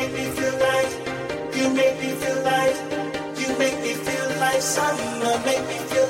make 0.00 0.12
me 0.12 0.30
feel 0.30 0.50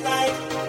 like 0.02 0.59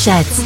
Schatz. 0.00 0.39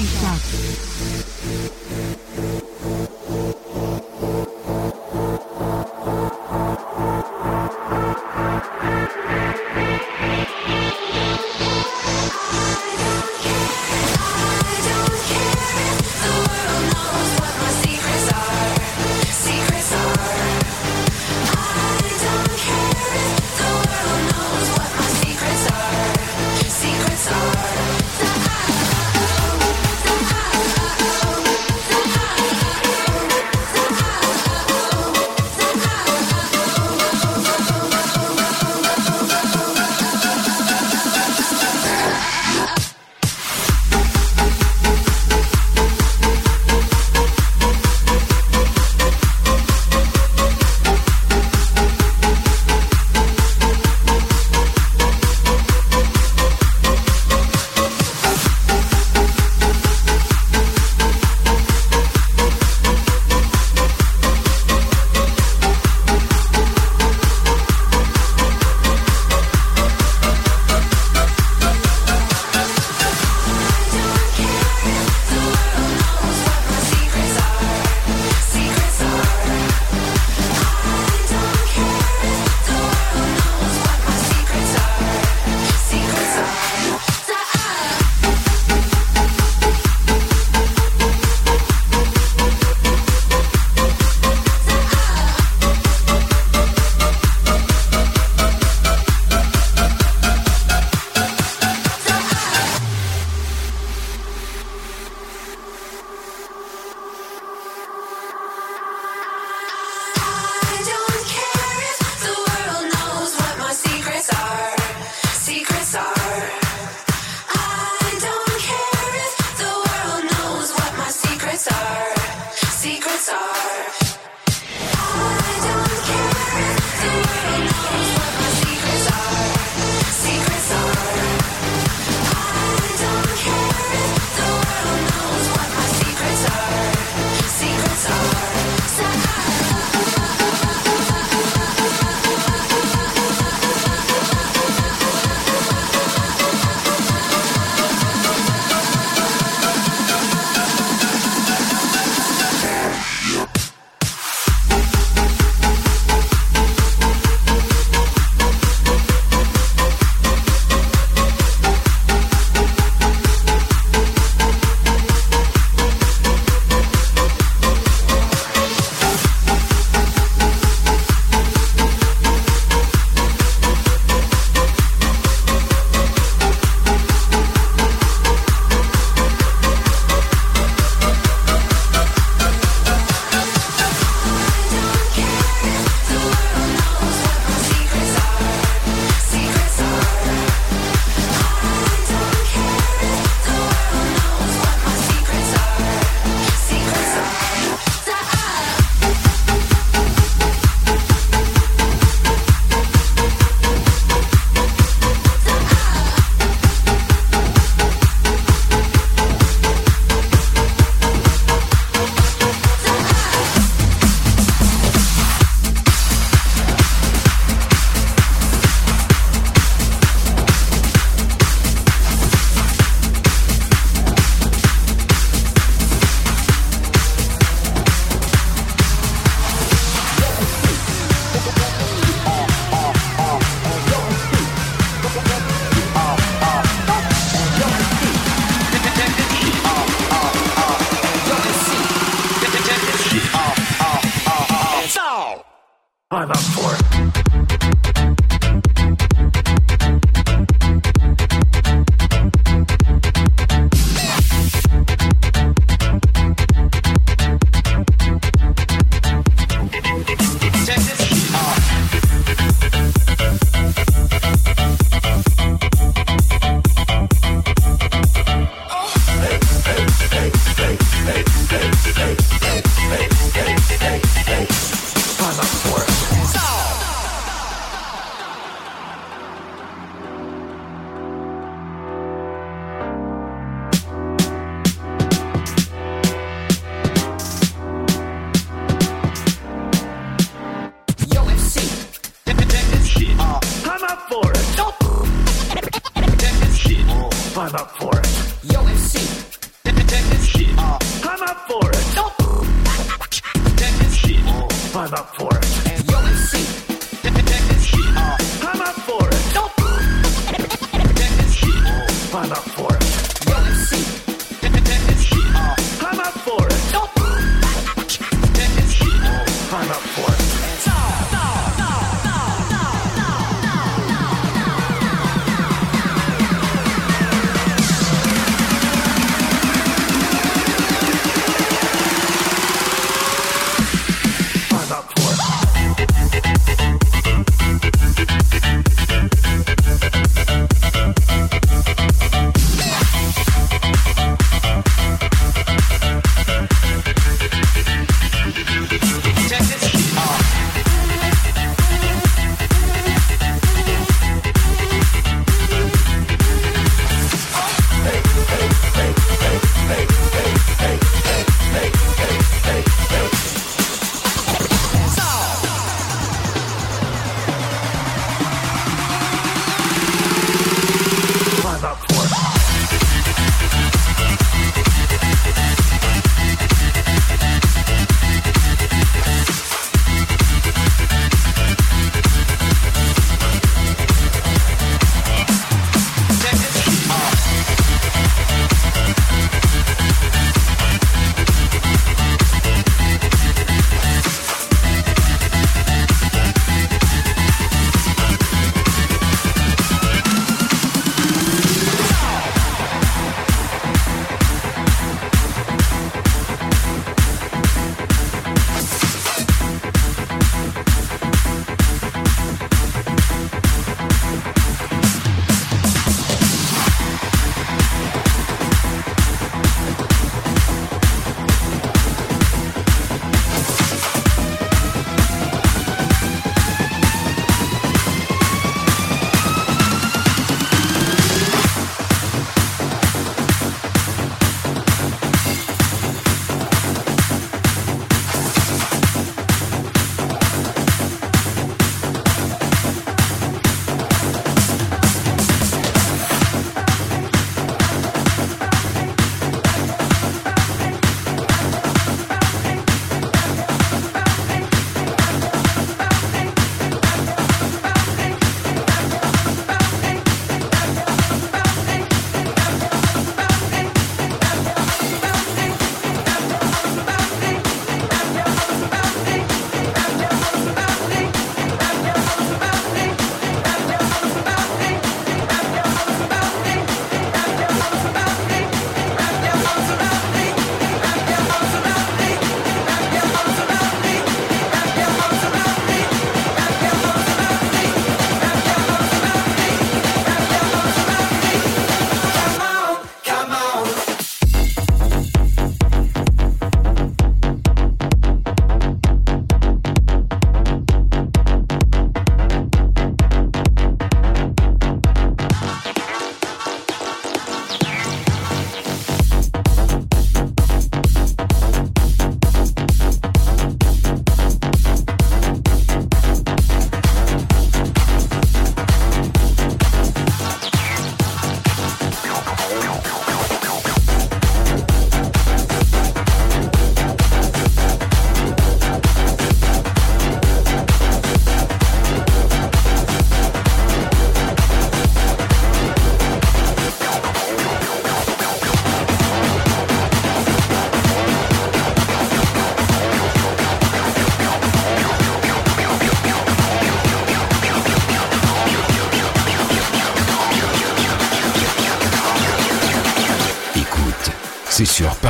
I'm 246.14 246.30
up 246.30 246.36
for. 246.36 246.93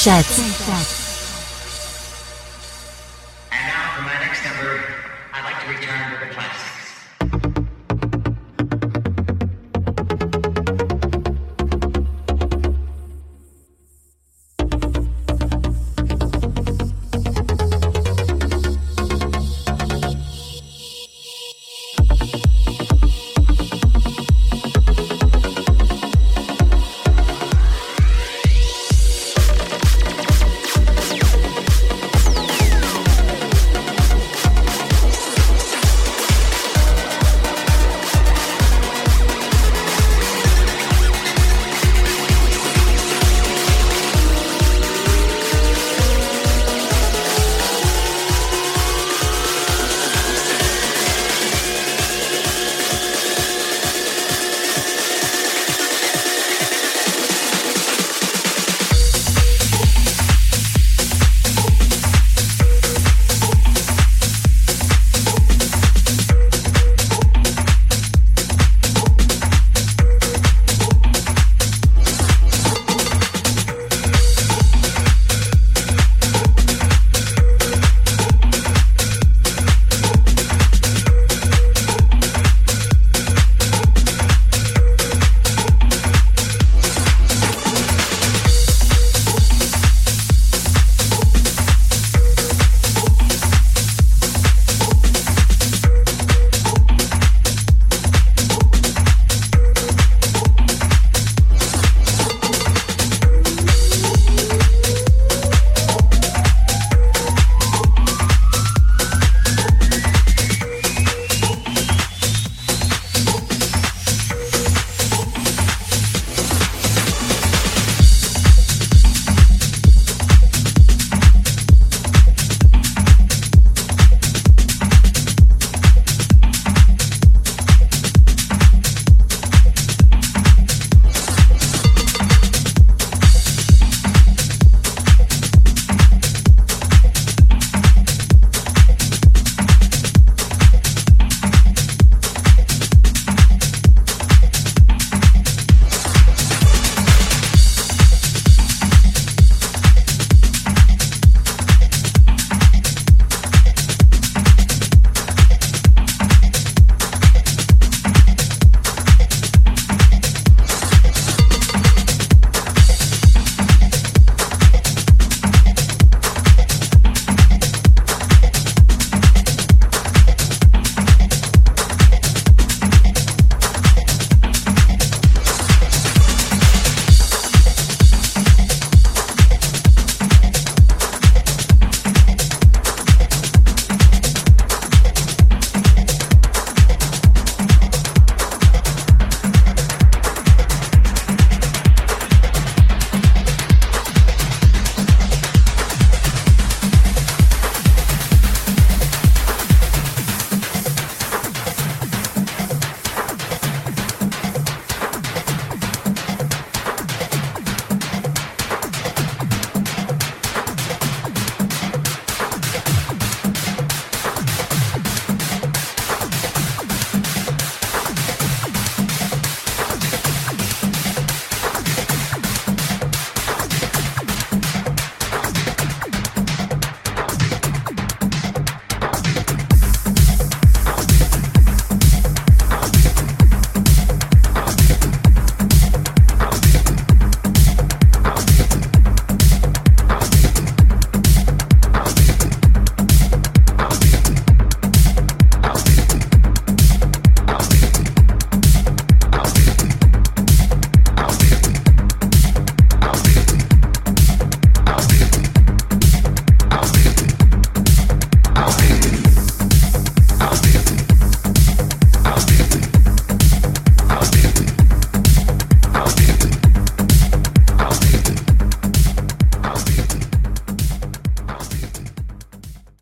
Schatz. 0.00 0.49